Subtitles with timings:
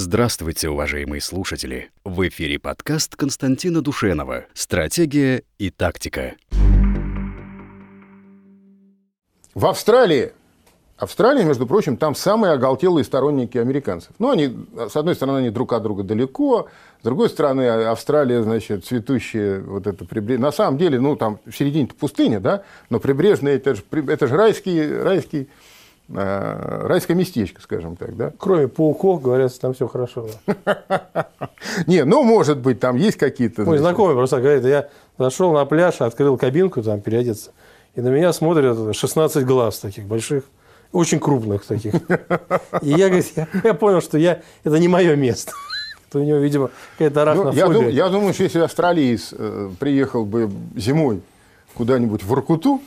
[0.00, 1.90] Здравствуйте, уважаемые слушатели!
[2.04, 6.36] В эфире подкаст Константина Душенова «Стратегия и тактика».
[9.56, 10.30] В Австралии,
[10.98, 14.12] Австралия, между прочим, там самые оголтелые сторонники американцев.
[14.20, 16.68] Ну, они, с одной стороны, они друг от друга далеко,
[17.00, 20.40] с другой стороны, Австралия, значит, цветущая вот это прибрежье.
[20.40, 24.36] На самом деле, ну, там в середине пустыня, да, но прибрежная, это же, это же
[24.36, 25.48] райский, райский
[26.10, 28.32] райское местечко, скажем так, да?
[28.38, 30.28] Кроме пауков, говорят, там все хорошо.
[31.86, 33.62] Не, ну, может быть, там есть какие-то...
[33.62, 34.88] Мой знакомый просто говорит, я
[35.18, 37.50] зашел на пляж, открыл кабинку там переодеться,
[37.94, 40.44] и на меня смотрят 16 глаз таких больших,
[40.92, 41.94] очень крупных таких.
[42.82, 45.52] И я, говорит, я, понял, что я, это не мое место.
[46.10, 47.66] То у него, видимо, какая-то арахнофобия.
[47.66, 51.20] Ну, я, дум, я думаю, что если австралиец э, приехал бы зимой
[51.74, 52.80] куда-нибудь в Воркуту,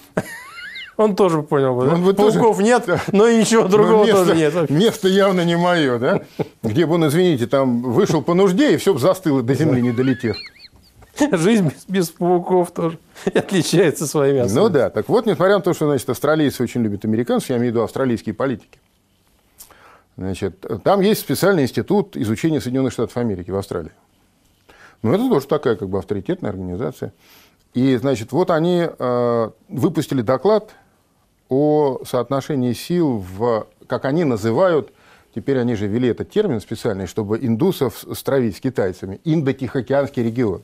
[1.02, 1.88] он тоже понял бы.
[1.88, 2.64] Он бы Пауков тоже...
[2.64, 4.70] нет, но и ничего другого место, тоже нет.
[4.70, 6.22] Место явно не мое, да?
[6.64, 9.92] Где бы он, извините, там вышел по нужде, и все бы застыло, до земли не
[9.92, 10.38] долетев.
[11.32, 14.64] Жизнь без, без пауков тоже отличается своими особенностями.
[14.64, 17.72] Ну да, так вот, несмотря на то, что, значит, австралийцы очень любят американцев, я имею
[17.72, 18.80] в виду австралийские политики,
[20.18, 23.92] значит, там есть специальный институт изучения Соединенных Штатов Америки в Австралии.
[25.04, 27.14] Ну, это тоже такая как бы авторитетная организация.
[27.74, 30.76] И, значит, вот они э, выпустили доклад
[31.52, 34.94] о соотношении сил в, как они называют,
[35.36, 40.64] теперь они же ввели этот термин специальный, чтобы индусов стравить с китайцами, Индо-Тихоокеанский регион.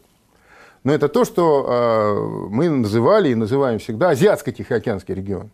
[0.85, 5.49] Но это то, что э, мы называли и называем всегда Азиатско-Тихоокеанский регион.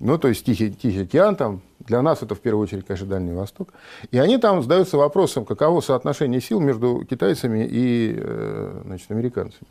[0.00, 3.32] Ну, то есть Тихий, Тихий океан, там, для нас это в первую очередь, конечно, Дальний
[3.32, 3.72] Восток.
[4.10, 9.66] И они там задаются вопросом, каково соотношение сил между китайцами и э, значит, американцами.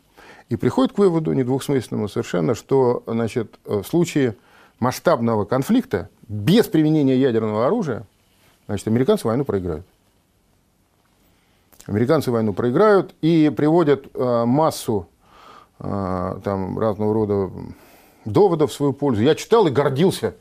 [0.48, 4.36] И приходит к выводу недвусмысленному совершенно, что значит, в случае
[4.78, 8.06] масштабного конфликта без применения ядерного оружия,
[8.66, 9.86] значит, американцы войну проиграют.
[11.86, 15.06] Американцы войну проиграют и приводят э, массу
[15.80, 17.50] э, там, разного рода
[18.24, 19.22] доводов в свою пользу.
[19.22, 20.34] Я читал и гордился.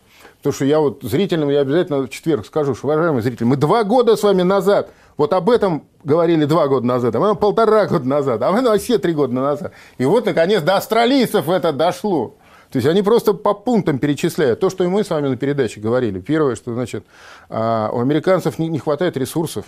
[0.44, 3.86] Потому что я вот зрителям, я обязательно в четверг скажу, что, уважаемые зрители, мы два
[3.86, 8.06] года с вами назад вот об этом говорили два года назад, а мы полтора года
[8.06, 9.72] назад, а мы вообще три года назад.
[9.98, 12.36] И вот, наконец, до австралийцев это дошло.
[12.72, 15.80] То есть они просто по пунктам перечисляют то, что и мы с вами на передаче
[15.80, 16.20] говорили.
[16.20, 17.06] Первое, что значит,
[17.48, 19.68] а, у американцев не хватает ресурсов,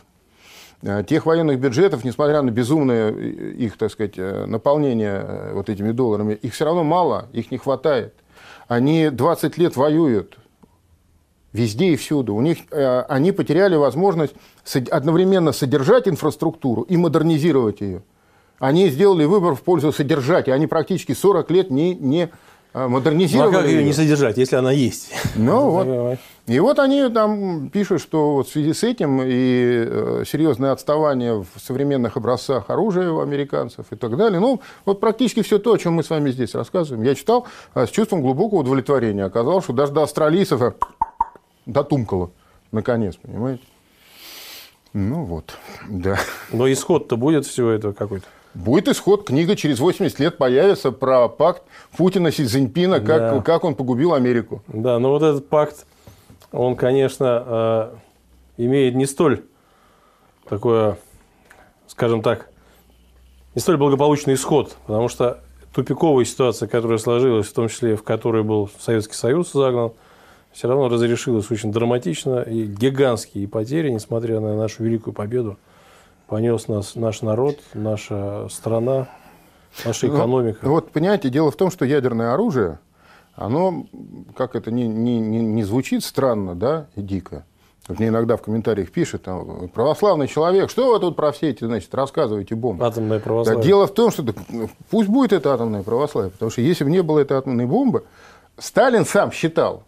[0.83, 5.93] а, тех военных бюджетов, несмотря на безумное их, так сказать, э, наполнение э, вот этими
[5.93, 8.13] долларами, их все равно мало, их не хватает.
[8.67, 10.37] Они 20 лет воюют,
[11.55, 12.35] везде и всюду.
[12.35, 14.33] У них, э, они потеряли возможность
[14.91, 18.03] одновременно содержать инфраструктуру и модернизировать ее.
[18.59, 22.29] Они сделали выбор в пользу содержать, и они практически 40 лет не, не
[22.73, 23.51] э, модернизировали.
[23.51, 25.11] Ну, а как ее не содержать, если она есть?
[25.35, 26.19] Ну вот.
[26.47, 31.41] И вот они там пишут, что вот в связи с этим и э, серьезное отставание
[31.41, 34.39] в современных образцах оружия у американцев и так далее.
[34.39, 37.03] Ну, вот практически все то, о чем мы с вами здесь рассказываем.
[37.03, 39.25] Я читал с чувством глубокого удовлетворения.
[39.25, 40.61] Оказалось, что даже до австралийцев
[41.65, 42.31] дотумкало,
[42.71, 43.63] наконец, понимаете?
[44.93, 45.57] Ну вот,
[45.89, 46.17] да.
[46.51, 48.25] Но исход-то будет всего этого какой-то?
[48.53, 49.27] Будет исход.
[49.27, 51.63] Книга через 80 лет появится про пакт
[51.97, 53.41] Путина Си Цзиньпина, как, да.
[53.41, 54.63] как он погубил Америку.
[54.67, 55.85] Да, но вот этот пакт,
[56.53, 57.95] он, конечно, э,
[58.57, 59.43] имеет не столь
[60.47, 60.97] такое,
[61.87, 62.49] скажем так,
[63.55, 65.41] не столь благополучный исход, потому что
[65.73, 69.91] тупиковая ситуация, которая сложилась, в том числе в которой был Советский Союз загнан,
[70.55, 75.57] все равно разрешилось очень драматично, и гигантские потери, несмотря на нашу великую победу,
[76.27, 79.09] понес нас наш народ, наша страна,
[79.83, 80.59] наша ну, экономика.
[80.61, 82.79] Ну, вот, понимаете, дело в том, что ядерное оружие,
[83.35, 83.85] оно,
[84.37, 87.43] как это не, не, не, не звучит странно, да, и дико.
[87.89, 91.65] Вот мне иногда в комментариях пишут, там, православный человек, что вы тут про все эти,
[91.65, 92.85] значит, рассказываете бомбы?
[92.85, 93.61] Атомное православие.
[93.61, 94.33] Да, дело в том, что да,
[94.89, 98.05] пусть будет это атомное православие, потому что если бы не было этой атомной бомбы,
[98.57, 99.83] Сталин сам считал,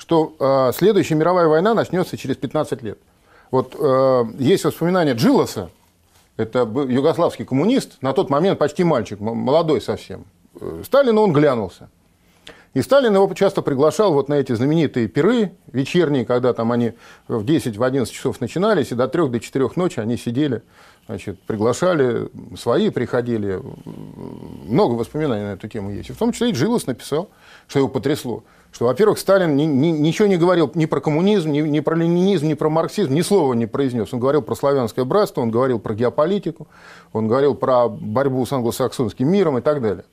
[0.00, 2.98] что э, следующая мировая война начнется через 15 лет.
[3.50, 5.70] Вот э, есть воспоминания Джилоса,
[6.38, 10.24] это югославский коммунист, на тот момент почти мальчик, молодой совсем.
[10.58, 11.90] Э, Сталину он глянулся.
[12.72, 16.92] И Сталин его часто приглашал вот на эти знаменитые пиры вечерние, когда там они
[17.26, 20.62] в 10-11 часов начинались, и до 3 до 4 ночи они сидели,
[21.06, 23.60] значит, приглашали, свои приходили.
[24.68, 26.10] Много воспоминаний на эту тему есть.
[26.10, 27.30] И в том числе и Джилос написал,
[27.66, 31.60] что его потрясло что, во-первых, Сталин ни, ни, ничего не говорил ни про коммунизм, ни,
[31.60, 34.12] ни про ленинизм, ни про марксизм, ни слова не произнес.
[34.12, 36.68] Он говорил про славянское братство, он говорил про геополитику,
[37.12, 40.04] он говорил про борьбу с англосаксонским миром и так далее.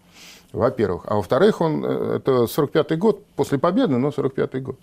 [0.53, 1.03] Во-первых.
[1.05, 4.77] А во-вторых, он, э, это 45-й год, после победы, но 45-й год.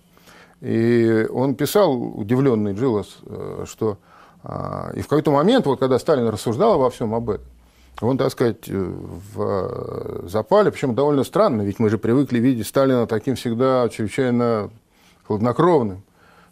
[0.60, 3.98] И он писал, удивленный Джилос, э, что
[4.46, 7.46] А, и в какой-то момент, вот когда Сталин рассуждал обо всем об этом,
[8.02, 13.36] он, так сказать, в запале, причем довольно странно, ведь мы же привыкли видеть Сталина таким
[13.36, 14.70] всегда чрезвычайно
[15.26, 16.02] хладнокровным,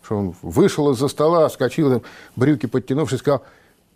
[0.03, 2.03] что он вышел из-за стола, вскочил,
[2.35, 3.43] брюки подтянувшись, сказал,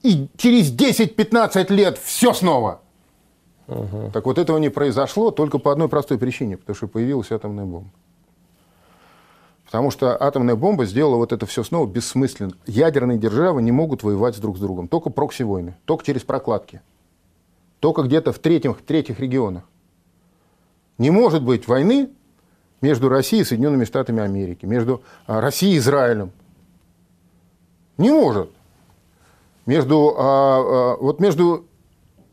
[0.03, 2.83] и через 10-15 лет все снова.
[3.69, 4.11] Угу.
[4.13, 7.91] Так вот этого не произошло только по одной простой причине, потому что появилась атомная бомба.
[9.65, 12.53] Потому что атомная бомба сделала вот это все снова бессмысленно.
[12.67, 14.87] Ядерные державы не могут воевать друг с другом.
[14.87, 16.81] Только прокси-войны, только через прокладки.
[17.81, 19.65] Только где-то в третьих, третьих регионах.
[20.99, 22.11] Не может быть войны
[22.81, 26.31] между Россией и Соединенными Штатами Америки, между а, Россией и Израилем.
[27.99, 28.51] Не может.
[29.67, 31.67] Между, а, а, вот между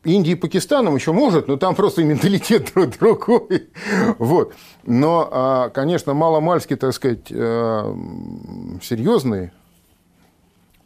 [0.04, 3.68] Индией и Пакистаном еще может, но там просто менталитет другой.
[4.18, 4.52] Вот.
[4.84, 7.94] Но, а, конечно, маломальски, так сказать, э,
[8.82, 9.50] серьезный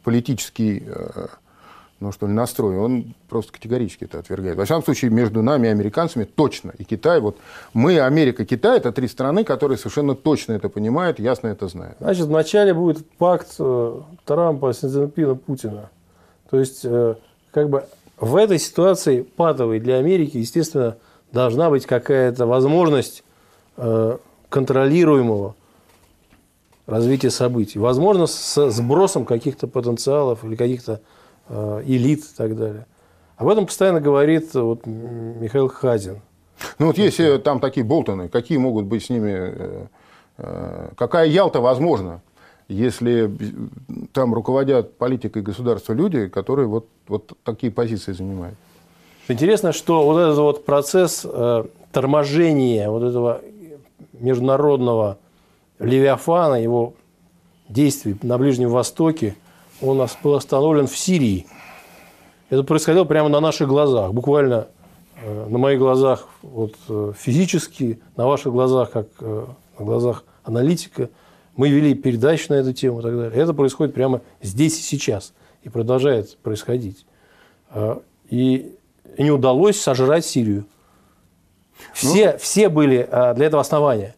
[0.03, 1.27] политический э,
[1.99, 4.55] ну, что ли, настрой, он просто категорически это отвергает.
[4.55, 6.71] Во всяком случае, между нами и американцами точно.
[6.77, 7.37] И Китай, вот
[7.73, 11.97] мы, Америка, Китай, это три страны, которые совершенно точно это понимают, ясно это знают.
[11.99, 15.89] Значит, вначале будет пакт э, Трампа, Си Цзиньпина, Путина.
[16.49, 16.83] То есть,
[17.51, 17.85] как бы
[18.19, 20.97] в этой ситуации патовой для Америки, естественно,
[21.31, 23.23] должна быть какая-то возможность
[23.77, 24.17] э,
[24.49, 25.55] контролируемого
[26.85, 27.79] развития событий.
[27.79, 31.01] Возможно, с сбросом каких-то потенциалов или каких-то
[31.47, 32.87] э, элит и так далее.
[33.37, 36.21] Об этом постоянно говорит вот, Михаил Хазин.
[36.77, 39.87] Ну вот если там такие болтоны, какие могут быть с ними,
[40.37, 42.21] э, какая Ялта возможна?
[42.69, 43.31] Если
[44.13, 48.55] там руководят политикой государства люди, которые вот, вот такие позиции занимают.
[49.27, 53.41] Интересно, что вот этот вот процесс э, торможения вот этого
[54.13, 55.17] международного
[55.79, 56.93] Левиафана, его
[57.67, 59.35] действий на Ближнем Востоке,
[59.81, 61.47] он был остановлен в Сирии.
[62.49, 64.67] Это происходило прямо на наших глазах, буквально
[65.23, 69.45] э, на моих глазах вот, э, физически, на ваших глазах, как э,
[69.79, 71.09] на глазах аналитика–
[71.59, 73.37] мы вели передачи на эту тему и так далее.
[73.37, 75.33] Это происходит прямо здесь и сейчас.
[75.61, 77.05] И продолжает происходить.
[77.69, 78.77] А, и
[79.17, 80.65] не удалось сожрать Сирию.
[81.91, 84.15] Все, ну, все были а, для этого основания.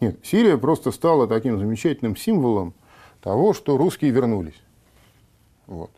[0.00, 2.74] Нет, Сирия просто стала таким замечательным символом
[3.22, 4.60] того, что русские вернулись.
[5.66, 5.90] Вот.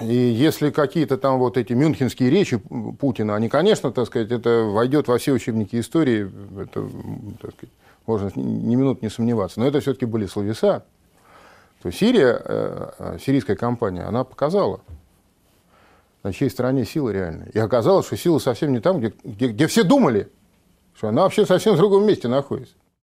[0.00, 5.08] И если какие-то там вот эти мюнхенские речи Путина, они, конечно, так сказать, это войдет
[5.08, 6.30] во все учебники истории,
[6.60, 6.88] это,
[7.40, 7.72] так сказать,
[8.06, 9.60] можно ни минут не сомневаться.
[9.60, 10.84] Но это все-таки были словеса.
[11.82, 14.80] То Сирия, э, э, сирийская компания, она показала,
[16.22, 17.48] на чьей стороне сила реальная.
[17.52, 20.28] И оказалось, что сила совсем не там, где, где, где все думали,
[20.94, 22.74] что она вообще совсем в другом месте находится.